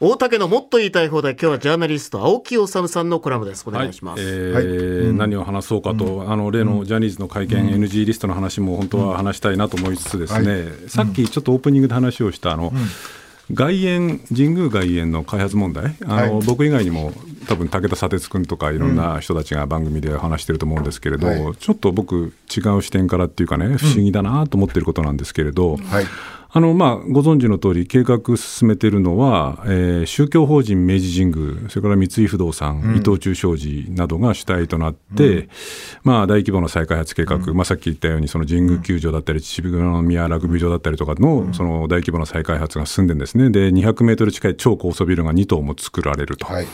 [0.00, 3.64] 大竹のもっと言いたい放題今日はジャーナリスト青木治さんのコラムです。
[3.66, 4.64] お願いします、はい。
[4.64, 12.72] えーはい、何を話そうかと、うん、あの例のジャニーズの会見、うん、NG リストの話も本当は話したいなと思いつつですね、はい、さっきちょっとオープニングで話をしたあの、
[13.52, 15.96] 外苑神宮外苑の開発問題。
[16.06, 17.12] あの、僕以外にも
[17.48, 26.04] 多分武田砂鉄君とかいろんな人たちが番組で話してると思うんですけれど、ちょっと僕違う視点からっていうかね不思議だなと思ってることなんですけれど、はい
[26.50, 35.48] あのまあ、ご存知の通り、計画進めているのは、えー、宗教法人明治神宮、それから三井不動産、うん、伊藤忠商事などが主体となって、うん、
[36.04, 46.46] まあ、大規模な再開発計画、うん、まあ、さっき言ったように、その神宮球場だったり、秩父宮ラグビー場だったりとかのその大規模な再開発が進んでるんですね、で200メートル近い超高層ビルが2棟も作られると。
[46.46, 46.66] はい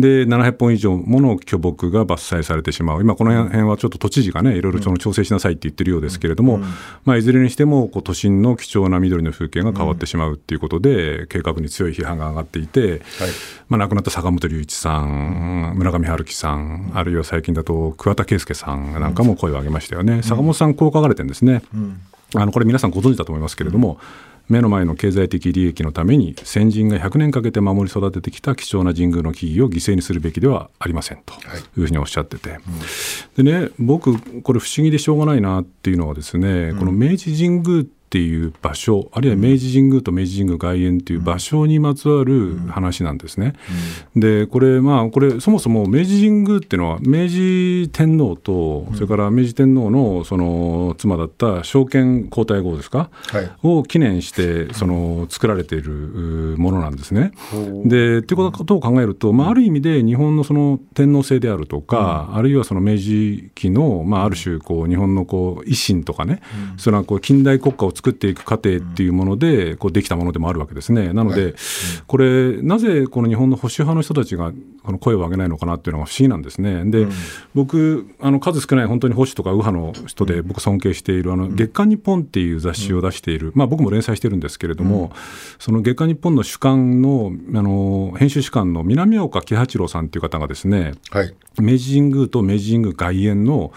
[0.00, 6.62] で700本以上もの巨木が伐採されてしまう、今、この辺はちょっと都知事がね、いろいろその調整しなさいって言ってるようですけれども、うん、
[7.04, 13.00] まあ、いずれにしてもこう都心の貴重な緑の風景が変わってしまうっていうことで、計画に強い批判が上がっていて、はい、
[13.68, 21.62] まあ、亡くなった坂本龍一さん、村上春樹さん、あるいは最近だと桑田佳祐さんなんかも声を上げましたよね、坂本さん、こう書かれてるんですね。
[22.34, 23.98] あのこれ皆さんご存知だと思いますけれども、
[24.48, 31.36] 目の前の経済的利益のために先人が100年かけて守り育ててきた貴重な神宮の木々を犠牲にするべきではありませんとい。
[31.76, 32.60] うふうにおっしゃってて、はい
[33.36, 43.52] うん、でね僕これ不思議でしょうがないなっていうのはですね、うん、この明治神宮っていう場所あるいは明治神宮と明治神宮外苑っていう場所にまつわる話なんですね。
[44.16, 57.32] でこれまあこれそもそも明治神宮っていうのは明治天皇とそれから明治天皇のその妻だった昭憲皇太后ですか、はい、を記念してその作られているものなんですね。
[57.84, 66.40] でっていうことを考えると、まあ、ある意味で日本のその天皇制であるとか、あるいはその明治期の、まあ、ある種こう日本のこう維新とかね、
[66.76, 71.12] それはこう近代国家を作っていく過程っていうもので、こうできたものでもあるわけですね。
[71.12, 71.56] なので、
[72.06, 74.52] これ、なぜこの日本の保守派の人たちが
[74.88, 76.82] この声を上げないのかなっていうのが不思議なんですね。
[76.90, 77.06] で、
[77.54, 85.12] 僕、あの数少ない本当に保守とか右派の人で僕尊敬している、あの月刊日本っていう雑誌を出している、まあ僕も連載してるんですけれども、
[85.58, 93.74] その月刊日本の主幹の、あの、編集主幹の南岡喜八郎さんっていう方がですね、はい、明治神宮と明治神宮外苑の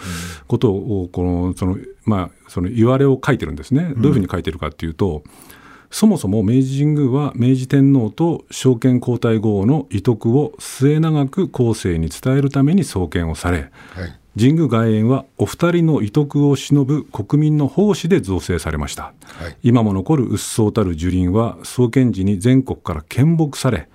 [0.47, 3.93] ことを、この、その、まあ、その言われを書いてるんですね。
[3.97, 5.23] どういうふうに書いてるかっていうと、
[5.91, 23.89] そもそも明治神宮は明治天皇と昭憲皇太后の遺徳を末永く後世に伝えるために創建をされ、はい、神宮外苑はお二人の遺徳を偲ぶ国民の奉仕で造成されました、はい、今も残る鬱蒼たる樹林は創建時に全国から献木され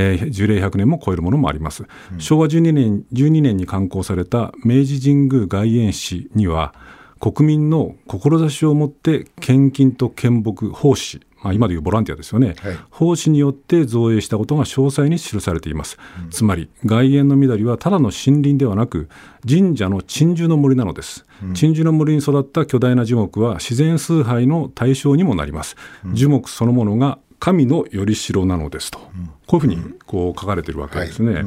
[0.00, 6.72] えー、樹齢100年も超えるものもあります、うん、昭和12年 ,12 年に刊行された明治神宮外苑誌には
[7.18, 19.08] 国民の志を持って献金と献木奉仕まあ、今でいうボランティアですよね、はい、奉仕によって造営したことが詳細に記されています、うん、つまり外苑の緑はただの森林ではなく
[19.48, 28.98] 神社の鎮守の森なのです、うん、鎮守の森に育った巨大な樹木は自然崇拝の対象にもなります、うん、樹木そのものが神のよりしろなのですと、
[29.46, 31.34] こういうふうにこう書かれているわけですね。
[31.34, 31.44] はい。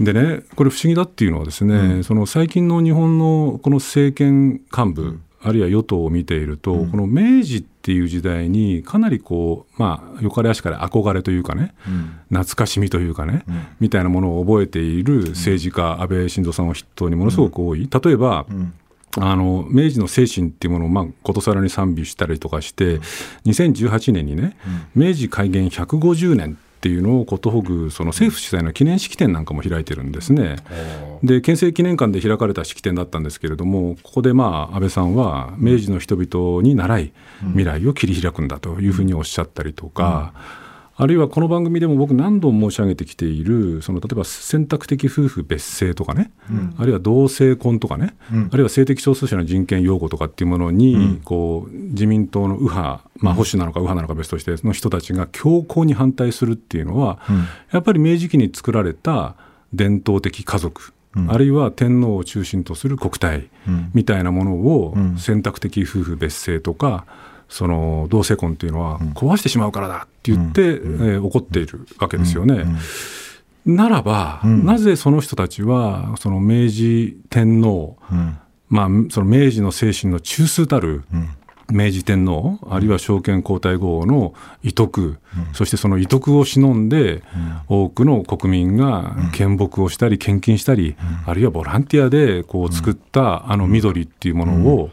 [0.00, 11.72] でね、これ不思議だっていうのはですね、うん、その最近の日本のこの政権幹部、うん、あるいは与党を見ていると、うん、この明治っていう時代にかなりこう、まあ、よかれあしかれ憧れというかね、
[12.30, 13.44] 懐かしみというかね、
[13.78, 17.88] みたいなものを覚えている政治家、安倍晋三さんを筆頭にものすごく多い。
[17.88, 18.44] 例えば、
[19.18, 22.98] あの明治の精神っていうものを、まあ、ことさらに賛美したりとかして、
[23.44, 24.56] 2018年にね、
[24.96, 30.56] 明治開元150年っていうのをことほぐその政府主催の記念式典なんかも開いてるんですね。
[31.24, 37.12] で憲政記念館で開かれた式典だったんですけれどもここでまあ安倍さんは明治の人々に倣い
[37.48, 40.32] 未来を切り開くんだというふうにおっしゃったりとか。
[40.60, 40.65] うん
[40.98, 57.18] あるいはこの番組でも僕何度も申し上げてきているその例えば選択的夫婦別姓とかね、うん、あるいは同性婚とかね、うん、あるいは性的少数者の人権擁護とかっていうものに、うん、こう自民党の右派、まあ、保守なのか右派なのか別としての人たちが強硬に反対するっていうのは、
[57.72, 59.36] やっぱり明治期に作られた
[59.74, 60.92] 伝統的家族
[61.28, 63.48] あるいは天皇を中心とする国体
[63.94, 67.06] みたいなものを選択的夫婦別姓とか
[67.48, 72.64] その同性婚っていうのは壊してしまうからだって言って、えー、怒っているわけですよね。
[73.64, 77.96] ならば、なぜその人たちはその明治天皇、
[78.68, 81.02] まあ、その明治の精神の中枢たる、
[81.70, 85.18] 明治天皇あるいは昭憲皇太后の遺徳、うん、
[85.52, 87.22] そしてその遺徳を忍んで、うん、
[87.68, 94.90] 多くの国民が献木をしたり献金したり、うん、あるいはボランティアでこう作ったあの緑っていうものを、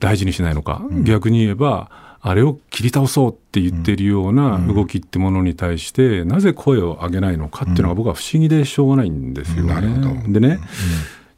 [0.00, 1.90] 大事にしないのか、うん、逆に言えば
[2.22, 10.22] あれを切り倒そうって言ってるような動きってものに対して、なぜ声を上げないのかっていうのが僕は不思議でしょうがないんですよね。
[10.28, 10.58] でね、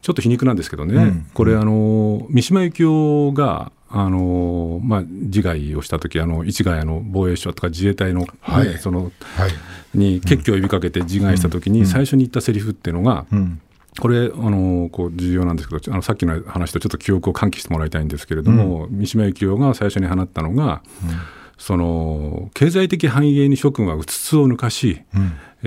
[0.00, 9.50] ちょっと皮肉なんですけどね、これあの三島由紀夫があのまあ、自害をした時あの市ヶ谷の防衛省とか自衛隊の,、ね、はい、その、はい、
[9.94, 13.60] に決起を呼びかけて自害した時に最初に言ったセリフっていうのが、うん、
[14.00, 21.10] これあのこう重要なんですけどあのさっきの話とちょっと記憶を喚起してもらいたいんですけれども、うん、三島由紀夫が最初に放ったのが、うん、
[21.58, 25.02] その経済的繁栄に諸君はうつつを抜かし、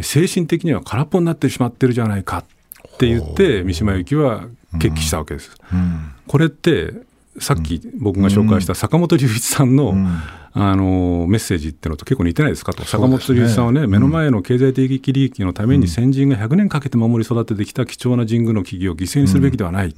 [0.01, 4.47] 精神的には空っぽになってしまってるじゃないかって言って三島由紀夫は
[4.79, 5.55] 決起したわけです。
[6.27, 6.93] これって
[7.39, 9.93] さっき僕が紹介した坂本龍一さんの、
[10.53, 19.93] あのメッセージってのと結構似てないですかと、坂本龍一さんはね、目の前の経済的利益のために先人が100年かけて守り育ててきた貴重な神宮の木々を犠牲にするべきではない。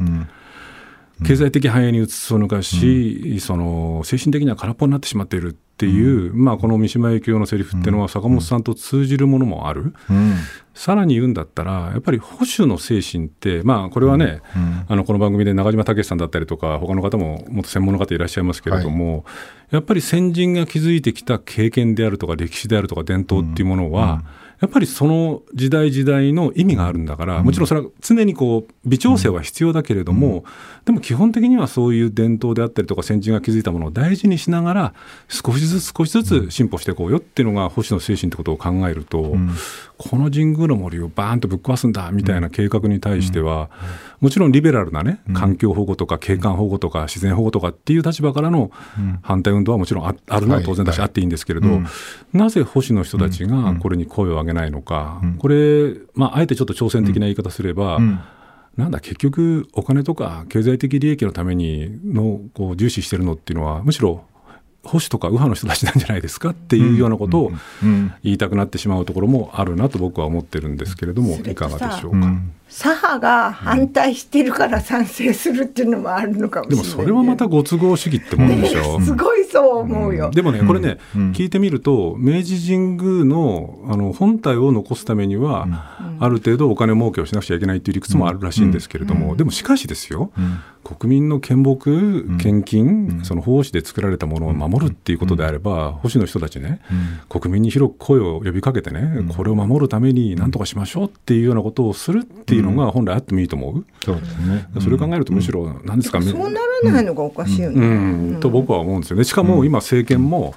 [1.26, 10.34] 経済的繁栄に移すを抜かし、その精神的には空っぽになってしまっているっていう、まあ、この三島由紀夫のセリフっていうのは坂本さんと通じるものもある、うん、
[10.74, 19.24] さらに言うんだったらやっぱり保守の精神って、まあ、これはね、うん、あのこの番組で中島武さんだったりとか他の方ももっと専門の方いらっしゃいますけれども、はい、
[19.76, 30.46] やっぱり先人が築いてきた経験であるとか歴史であるとか伝統っていうものは、うんやっぱりその時代時代の意味があるんだから、もちろんそれは常にこう微調整は必要だけれども、
[30.86, 34.94] でも基本的にはそういう伝統であったりとか先人が築いたものを大事にしながら
[35.28, 39.36] 少しずつ少しずつ進歩していこうよっていうのが星野精神ってことを考えると、
[39.98, 43.70] この神宮の森をバーンとぶっ壊すんだみたいな計画に対しては、
[44.22, 48.72] もちろんリベラルなね環境保護とか景観保護とか自然保護とかっていう立場からの
[49.22, 51.68] 反対運動はもちろんあるのは当然だしあっていいんですけれど、
[52.34, 58.00] なぜ星の人たちがこれに声を上げないのか、これ、まあ、あえてちょっと挑戦的な言い方すれば、
[58.76, 64.26] なんだ結局お金とか経済的利益のためにのこう重視してるのっていうのはむしろ
[64.84, 67.52] 保守とか右派の人たちなんじゃないですかっていうようなことを
[68.24, 72.34] 言いたくなってしまうところもあるなと僕は思ってるんですけれども、いかがでしょうか。
[72.70, 90.32] 左派が反対してるから賛成するっていうのもあるのかもしれない、でもそれはまたご都合主義ってもんでしょ すごいそう思うよ、うん、でもねこれね、うん、聞いてみると明治神宮のあの本体を残すためには、うん、ある程度お金儲けをしなくちゃいけないっていう理屈もあるらしいんですけれども、でもしかしですよ、
[90.84, 96.82] 国民の献木、献金、その奉仕で作られたものを守るっていうことであれば、保守の人たちね、
[97.30, 103.86] 国民に広く声を呼びかけてね、これを守るために何とかしましょうっていうようなことをするっていうのが本来あってもいいと思う。
[104.04, 104.68] そうですね。
[104.80, 107.86] それ考えるとむしろ何ですか、そうならないのがおかしいよね。
[107.86, 108.40] うん。
[108.40, 109.24] と僕は思うんですよね。
[109.24, 110.56] しかも今政権も、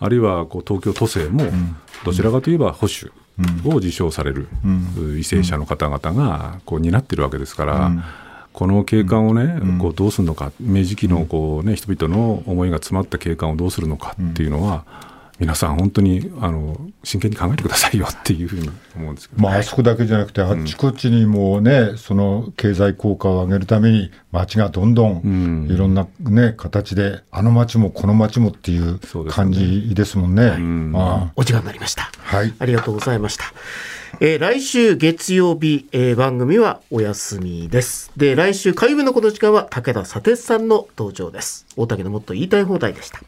[0.00, 1.50] あるいはこう東京都政も
[2.04, 3.12] どちらかといえば保守
[3.64, 7.92] を自称される為政者の方々がこう担ってるわけですから。
[8.50, 14.84] この景観をね、こうどうするのか、明治期のこう、ね、人々の思いが詰まった景観をどうするのかっていうのは、
[15.38, 28.98] 皆さん本当にあの真剣に考えてくださいよっていうふうに思うんですけど、まあ、あそこだけじゃなくて、あっちこっちにもね、うん、その経済効果を上げるために、町がどんどんいろんな、ね、形で、あの町もこの町もっていう
[29.28, 30.50] 感じですもんね。
[30.50, 32.10] ねまあ、お時間になりました。
[32.18, 32.52] はい。
[32.58, 33.44] ありがとうございました。
[34.20, 38.10] えー、来週月曜日、えー、番組はお休みです。
[38.16, 41.66] で、来週火曜日のこの時間は武田砂鉄さんの登場です。
[41.76, 43.20] 大竹のもっと言いたい放題でした。